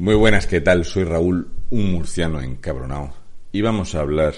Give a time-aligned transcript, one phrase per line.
[0.00, 0.84] Muy buenas, ¿qué tal?
[0.84, 3.14] Soy Raúl, un murciano encabronado,
[3.50, 4.32] y vamos a hablar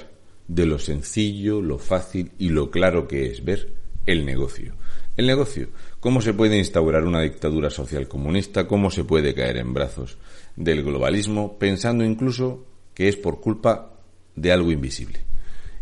[0.48, 3.70] de lo sencillo, lo fácil y lo claro que es ver
[4.06, 4.72] el negocio.
[5.18, 5.68] El negocio,
[6.00, 10.16] cómo se puede instaurar una dictadura social comunista, cómo se puede caer en brazos
[10.56, 12.64] del globalismo, pensando incluso
[12.94, 14.00] que es por culpa
[14.36, 15.18] de algo invisible.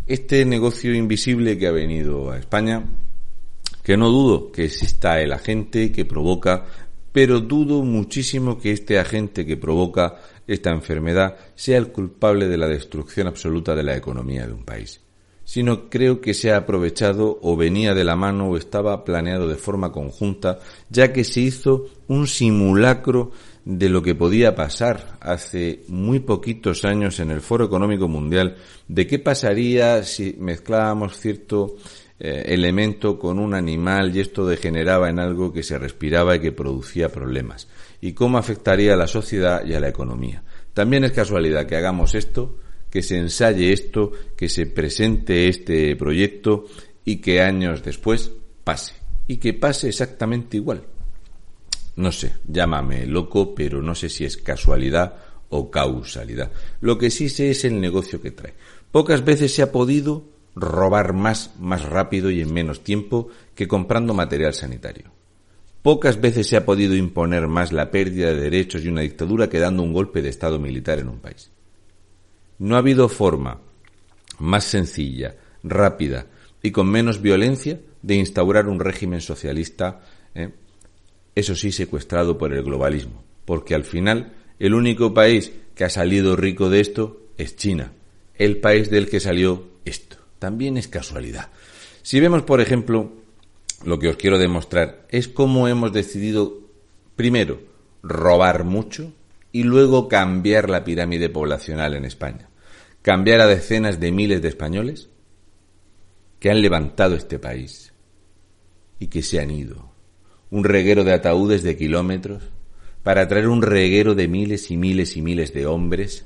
[0.08, 2.84] Este negocio invisible que ha venido a España,
[3.84, 6.66] que no dudo que exista el agente que provoca
[7.18, 12.68] pero dudo muchísimo que este agente que provoca esta enfermedad sea el culpable de la
[12.68, 15.00] destrucción absoluta de la economía de un país,
[15.42, 19.56] sino creo que se ha aprovechado o venía de la mano o estaba planeado de
[19.56, 20.60] forma conjunta,
[20.90, 23.32] ya que se hizo un simulacro
[23.64, 29.08] de lo que podía pasar hace muy poquitos años en el Foro Económico Mundial, de
[29.08, 31.78] qué pasaría si mezclábamos cierto
[32.20, 36.52] eh, elemento con un animal y esto degeneraba en algo que se respiraba y que
[36.52, 37.68] producía problemas.
[38.00, 40.42] Y cómo afectaría a la sociedad y a la economía.
[40.74, 42.58] También es casualidad que hagamos esto,
[42.90, 46.66] que se ensaye esto, que se presente este proyecto
[47.04, 48.32] y que años después
[48.64, 48.94] pase.
[49.26, 50.84] Y que pase exactamente igual.
[51.96, 55.16] No sé, llámame loco, pero no sé si es casualidad
[55.50, 56.50] o causalidad.
[56.80, 58.54] Lo que sí sé es el negocio que trae.
[58.90, 64.14] Pocas veces se ha podido robar más, más rápido y en menos tiempo que comprando
[64.14, 65.10] material sanitario.
[65.82, 69.60] Pocas veces se ha podido imponer más la pérdida de derechos y una dictadura que
[69.60, 71.50] dando un golpe de Estado militar en un país.
[72.58, 73.60] No ha habido forma
[74.38, 76.26] más sencilla, rápida
[76.62, 80.00] y con menos violencia de instaurar un régimen socialista,
[80.34, 80.50] ¿eh?
[81.34, 86.34] eso sí, secuestrado por el globalismo, porque al final el único país que ha salido
[86.34, 87.92] rico de esto es China,
[88.34, 91.48] el país del que salió esto también es casualidad.
[92.02, 93.12] Si vemos, por ejemplo,
[93.84, 96.58] lo que os quiero demostrar es cómo hemos decidido,
[97.16, 97.60] primero,
[98.02, 99.12] robar mucho
[99.52, 102.48] y luego cambiar la pirámide poblacional en España.
[103.02, 105.08] Cambiar a decenas de miles de españoles
[106.40, 107.92] que han levantado este país
[108.98, 109.92] y que se han ido.
[110.50, 112.42] Un reguero de ataúdes de kilómetros
[113.02, 116.24] para traer un reguero de miles y miles y miles de hombres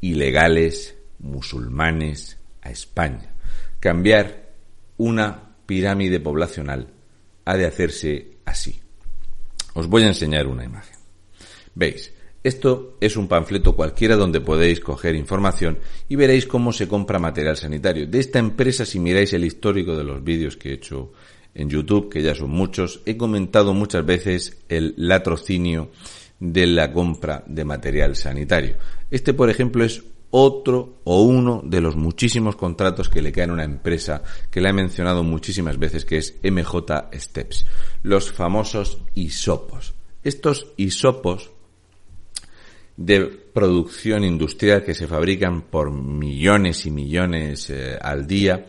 [0.00, 2.35] ilegales, musulmanes,
[2.66, 3.32] a España.
[3.80, 4.52] Cambiar
[4.98, 6.88] una pirámide poblacional
[7.44, 8.80] ha de hacerse así.
[9.74, 10.96] Os voy a enseñar una imagen.
[11.74, 12.12] Veis,
[12.42, 15.78] esto es un panfleto cualquiera donde podéis coger información
[16.08, 18.06] y veréis cómo se compra material sanitario.
[18.06, 21.12] De esta empresa, si miráis el histórico de los vídeos que he hecho
[21.54, 25.90] en YouTube, que ya son muchos, he comentado muchas veces el latrocinio
[26.38, 28.76] de la compra de material sanitario.
[29.10, 30.02] Este, por ejemplo, es
[30.38, 34.68] otro o uno de los muchísimos contratos que le caen a una empresa que le
[34.68, 37.64] he mencionado muchísimas veces que es MJ Steps,
[38.02, 39.94] los famosos isopos.
[40.22, 41.50] Estos isopos
[42.98, 48.66] de producción industrial que se fabrican por millones y millones eh, al día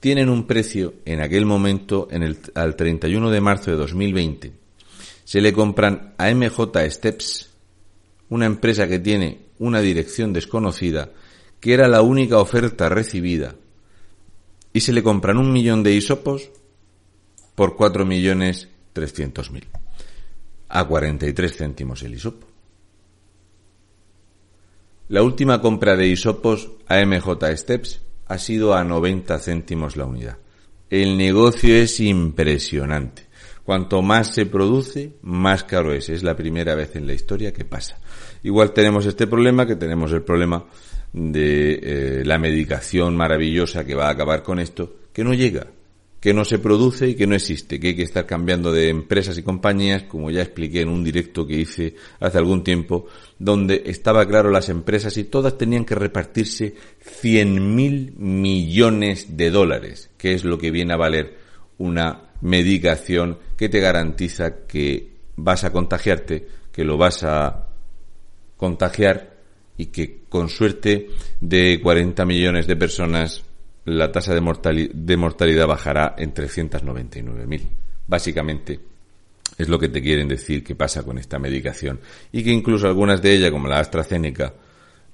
[0.00, 4.52] tienen un precio en aquel momento en el, al 31 de marzo de 2020
[5.22, 7.50] se le compran a MJ Steps
[8.30, 11.10] una empresa que tiene una dirección desconocida,
[11.60, 13.54] que era la única oferta recibida,
[14.72, 16.50] y se le compran un millón de hisopos
[17.54, 19.66] por cuatro millones trescientos mil,
[20.68, 22.46] a 43 céntimos el hisopo.
[25.08, 30.36] La última compra de hisopos a MJ Steps ha sido a 90 céntimos la unidad.
[30.90, 33.27] El negocio es impresionante.
[33.68, 36.08] Cuanto más se produce, más caro es.
[36.08, 38.00] Es la primera vez en la historia que pasa.
[38.42, 40.64] Igual tenemos este problema, que tenemos el problema
[41.12, 45.66] de eh, la medicación maravillosa que va a acabar con esto, que no llega,
[46.18, 49.36] que no se produce y que no existe, que hay que estar cambiando de empresas
[49.36, 53.04] y compañías, como ya expliqué en un directo que hice hace algún tiempo,
[53.38, 60.08] donde estaba claro las empresas y todas tenían que repartirse 100 mil millones de dólares,
[60.16, 61.36] que es lo que viene a valer
[61.76, 67.68] una medicación que te garantiza que vas a contagiarte, que lo vas a
[68.56, 69.38] contagiar
[69.76, 71.08] y que con suerte
[71.40, 73.44] de 40 millones de personas
[73.84, 77.62] la tasa de, mortalidad bajará en 399.000.
[78.06, 78.80] Básicamente
[79.56, 82.00] es lo que te quieren decir que pasa con esta medicación
[82.30, 84.52] y que incluso algunas de ellas, como la AstraZeneca,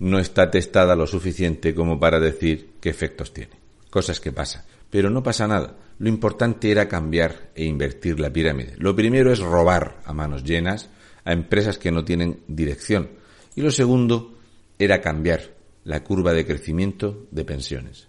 [0.00, 3.63] no está testada lo suficiente como para decir qué efectos tiene.
[3.94, 4.64] Cosas que pasan.
[4.90, 5.76] Pero no pasa nada.
[6.00, 8.74] Lo importante era cambiar e invertir la pirámide.
[8.76, 10.90] Lo primero es robar a manos llenas
[11.24, 13.10] a empresas que no tienen dirección.
[13.54, 14.36] Y lo segundo
[14.80, 15.54] era cambiar
[15.84, 18.08] la curva de crecimiento de pensiones.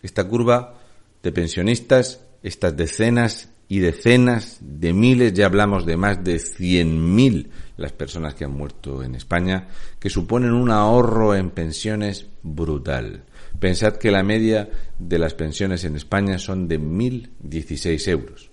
[0.00, 0.80] Esta curva
[1.22, 7.92] de pensionistas, estas decenas y decenas de miles, ya hablamos de más de 100.000 las
[7.92, 9.68] personas que han muerto en España,
[9.98, 13.24] que suponen un ahorro en pensiones brutal.
[13.58, 14.68] Pensad que la media
[14.98, 18.50] de las pensiones en España son de 1.016 euros.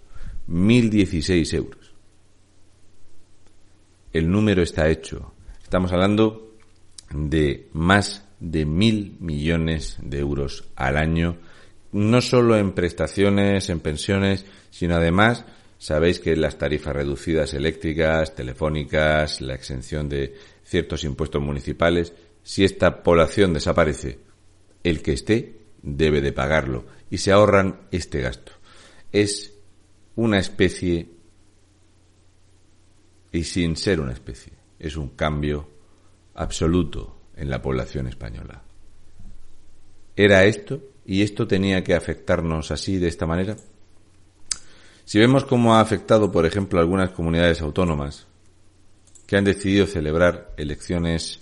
[0.47, 1.93] 1.016 euros.
[4.13, 5.33] El número está hecho.
[5.63, 6.55] Estamos hablando
[7.13, 11.37] de más de mil millones de euros al año,
[11.91, 15.45] no solo en prestaciones, en pensiones, sino además
[15.81, 23.01] Sabéis que las tarifas reducidas eléctricas, telefónicas, la exención de ciertos impuestos municipales, si esta
[23.01, 24.19] población desaparece,
[24.83, 28.51] el que esté debe de pagarlo y se ahorran este gasto.
[29.11, 29.55] Es
[30.15, 31.09] una especie
[33.31, 35.67] y sin ser una especie, es un cambio
[36.35, 38.61] absoluto en la población española.
[40.15, 40.79] ¿Era esto?
[41.06, 43.56] ¿Y esto tenía que afectarnos así, de esta manera?
[45.03, 48.27] Si vemos cómo ha afectado, por ejemplo, algunas comunidades autónomas
[49.25, 51.39] que han decidido celebrar elecciones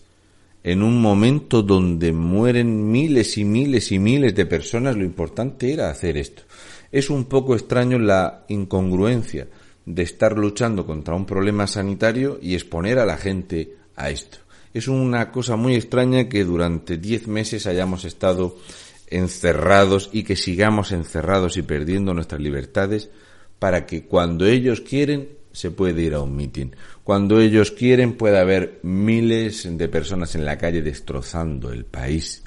[0.64, 5.90] en un momento donde mueren miles y miles y miles de personas, lo importante era
[5.90, 6.44] hacer esto.
[6.92, 9.48] Es un poco extraño la incongruencia
[9.86, 14.40] de estar luchando contra un problema sanitario y exponer a la gente a esto.
[14.74, 18.58] Es una cosa muy extraña que durante diez meses hayamos estado
[19.10, 23.10] encerrados y que sigamos encerrados y perdiendo nuestras libertades
[23.60, 26.76] para que cuando ellos quieren se puede ir a un mitin.
[27.04, 32.44] Cuando ellos quieren puede haber miles de personas en la calle destrozando el país.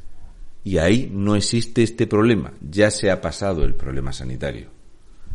[0.64, 2.52] Y ahí no existe este problema.
[2.60, 4.68] Ya se ha pasado el problema sanitario.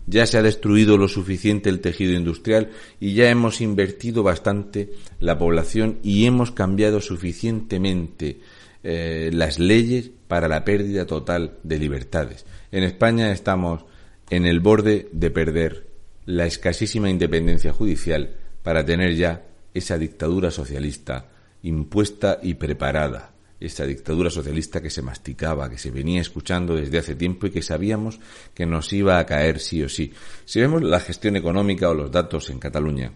[0.10, 5.38] Ya se ha destruido lo suficiente el tejido industrial y ya hemos invertido bastante la
[5.38, 8.40] población y hemos cambiado suficientemente
[8.90, 12.46] eh, las leyes para la pérdida total de libertades.
[12.72, 13.84] En España estamos
[14.30, 15.88] en el borde de perder
[16.26, 19.44] la escasísima independencia judicial para tener ya
[19.74, 21.26] esa dictadura socialista
[21.64, 27.16] impuesta y preparada, esa dictadura socialista que se masticaba, que se venía escuchando desde hace
[27.16, 28.22] tiempo y que sabíamos
[28.54, 30.14] que nos iba a caer sí o sí.
[30.46, 33.12] Si vemos la gestión económica o los datos en Cataluña,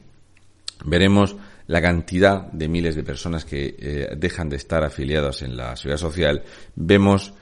[0.83, 1.38] veremos
[1.71, 6.01] la cantidad de miles de personas que eh, dejan de estar afiliadas en la seguridad
[6.01, 6.44] social,
[6.75, 7.33] vemos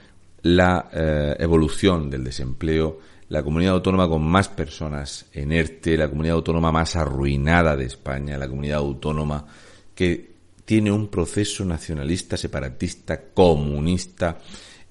[0.44, 3.00] la eh, evolución del desempleo,
[3.30, 8.38] la comunidad autónoma con más personas en ERTE, la comunidad autónoma más arruinada de España,
[8.38, 9.48] la comunidad autónoma
[9.96, 10.30] que
[10.64, 14.38] tiene un proceso nacionalista, separatista, comunista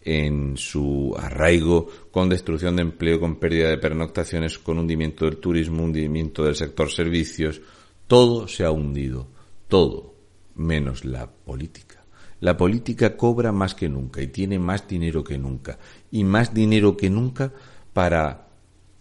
[0.02, 5.84] en su arraigo, con destrucción de empleo, con pérdida de pernoctaciones, con hundimiento del turismo,
[5.84, 7.60] hundimiento del sector servicios.
[8.08, 9.28] Todo se ha hundido,
[9.68, 10.14] todo,
[10.54, 12.02] menos la política.
[12.40, 15.78] La política cobra más que nunca y tiene más dinero que nunca.
[16.10, 17.52] Y más dinero que nunca
[17.92, 18.48] para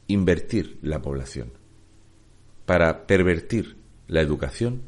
[0.07, 1.51] invertir la población,
[2.65, 3.77] para pervertir
[4.07, 4.81] la educación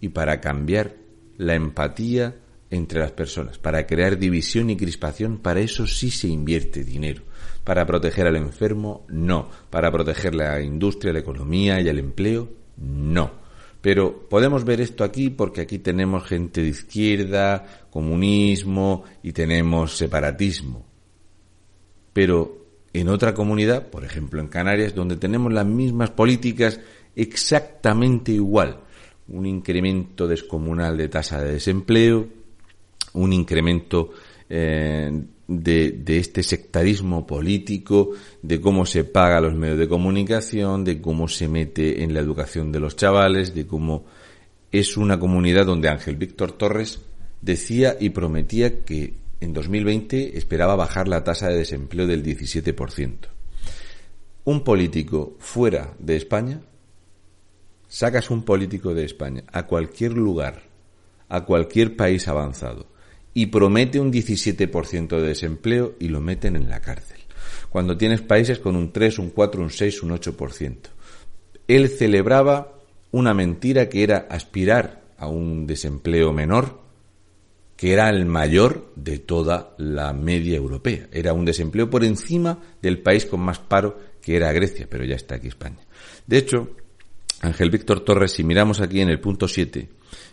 [0.00, 0.96] y para cambiar
[1.36, 2.36] la empatía
[2.70, 7.22] entre las personas, para crear división y crispación, para eso sí se invierte dinero.
[7.62, 9.48] Para proteger al enfermo, no.
[9.70, 12.48] Para proteger la industria, la economía y el empleo,
[12.78, 13.43] no.
[13.84, 20.86] Pero podemos ver esto aquí porque aquí tenemos gente de izquierda, comunismo y tenemos separatismo.
[22.14, 22.64] Pero
[22.94, 26.80] en otra comunidad, por ejemplo en Canarias, donde tenemos las mismas políticas
[27.14, 28.80] exactamente igual.
[29.28, 32.26] Un incremento descomunal de tasa de desempleo,
[33.12, 34.12] un incremento
[34.48, 35.12] eh,
[35.46, 41.28] de, de, este sectarismo político, de cómo se paga los medios de comunicación, de cómo
[41.28, 44.04] se mete en la educación de los chavales, de cómo
[44.72, 47.00] es una comunidad donde Ángel Víctor Torres
[47.40, 53.28] decía y prometía que en 2020 esperaba bajar la tasa de desempleo del 17%.
[54.44, 56.60] Un político fuera de España,
[57.86, 60.62] sacas un político de España a cualquier lugar,
[61.28, 62.86] a cualquier país avanzado,
[63.34, 67.18] y promete un 17% de desempleo y lo meten en la cárcel.
[67.68, 70.76] Cuando tienes países con un 3, un 4, un 6, un 8%.
[71.66, 72.78] Él celebraba
[73.10, 76.84] una mentira que era aspirar a un desempleo menor
[77.76, 81.08] que era el mayor de toda la media europea.
[81.12, 85.16] Era un desempleo por encima del país con más paro, que era Grecia, pero ya
[85.16, 85.80] está aquí España.
[86.26, 86.70] De hecho,
[87.44, 89.88] Ángel Víctor Torres, si miramos aquí en el punto 7,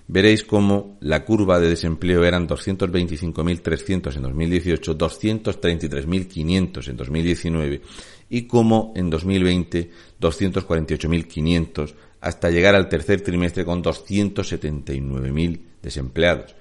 [0.08, 7.82] veréis cómo la curva de desempleo eran 225.300 en 2018, 233.500 en 2019
[8.30, 9.92] y cómo en 2020
[10.22, 16.56] 248.500 hasta llegar al tercer trimestre con 279.000 desempleados.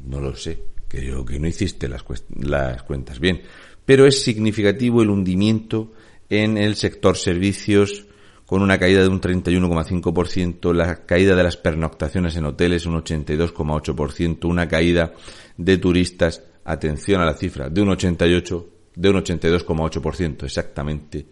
[0.00, 0.58] No lo sé,
[0.88, 2.04] creo que no hiciste las,
[2.36, 3.42] las cuentas bien.
[3.84, 5.92] Pero es significativo el hundimiento
[6.28, 8.07] en el sector servicios
[8.48, 14.48] con una caída de un 31,5%, la caída de las pernoctaciones en hoteles un 82,8%,
[14.48, 15.12] una caída
[15.58, 21.26] de turistas, atención a la cifra, de un 88, de un 82,8%, exactamente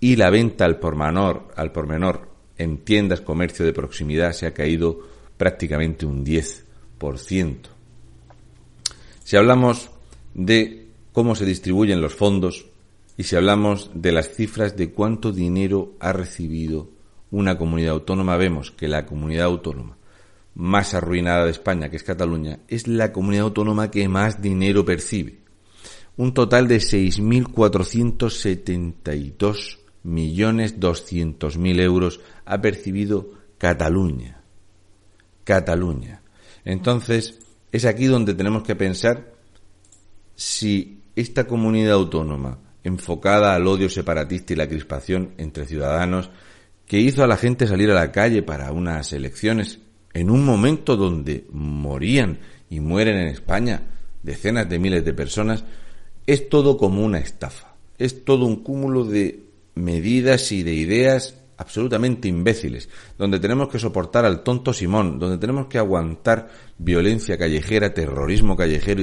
[0.00, 4.46] Y la venta al por, menor, al por menor en tiendas, comercio de proximidad se
[4.46, 5.00] ha caído
[5.36, 7.56] prácticamente un 10%.
[9.24, 9.90] Si hablamos
[10.34, 12.66] de cómo se distribuyen los fondos
[13.16, 16.88] y si hablamos de las cifras de cuánto dinero ha recibido
[17.30, 19.98] una comunidad autónoma, vemos que la comunidad autónoma
[20.58, 25.38] más arruinada de España, que es Cataluña, es la comunidad autónoma que más dinero percibe.
[26.16, 34.42] Un total de 6.472 millones doscientos mil euros ha percibido Cataluña.
[35.44, 36.22] Cataluña.
[36.64, 37.38] Entonces,
[37.72, 39.32] es aquí donde tenemos que pensar
[40.34, 46.30] si esta comunidad autónoma, enfocada al odio separatista y la crispación entre ciudadanos,
[46.86, 49.80] que hizo a la gente salir a la calle para unas elecciones
[50.14, 52.38] en un momento donde morían
[52.70, 53.82] y mueren en España
[54.22, 55.64] decenas de miles de personas,
[56.26, 57.74] es todo como una estafa.
[57.98, 59.47] Es todo un cúmulo de
[59.78, 65.66] medidas y de ideas absolutamente imbéciles, donde tenemos que soportar al tonto Simón, donde tenemos
[65.66, 69.02] que aguantar violencia callejera, terrorismo callejero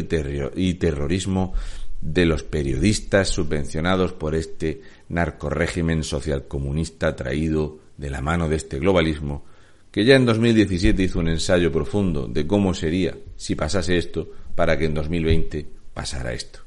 [0.55, 1.53] y, terrorismo
[2.01, 9.44] de los periodistas subvencionados por este narcorrégimen socialcomunista traído de la mano de este globalismo,
[9.91, 14.77] que ya en 2017 hizo un ensayo profundo de cómo sería si pasase esto para
[14.77, 16.60] que en 2020 pasara esto.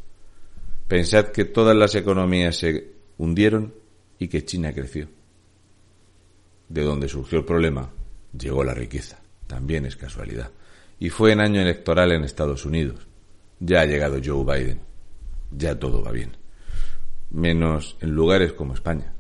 [0.87, 3.78] Pensad que todas las economías se hundieron
[4.19, 5.09] y que China creció.
[6.69, 7.91] De donde surgió el problema,
[8.39, 9.21] llegó la riqueza.
[9.47, 10.51] También es casualidad.
[10.99, 13.07] Y fue en año electoral en Estados Unidos.
[13.61, 14.81] Ya ha llegado Joe Biden.
[15.57, 16.37] Ya todo va bien.
[17.31, 19.13] Menos en lugares como España,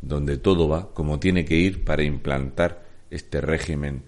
[0.00, 4.02] donde todo va como tiene que ir para implantar este régimen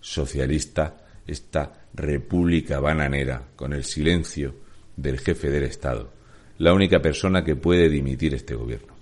[0.00, 4.54] socialista, esta república bananera, con el silencio
[4.96, 6.12] del jefe del Estado,
[6.58, 8.99] la única persona que puede dimitir este gobierno.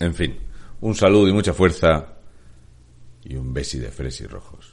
[0.00, 0.36] En fin,
[0.80, 2.16] un saludo y mucha fuerza
[3.22, 4.69] y un besi de fresi rojos.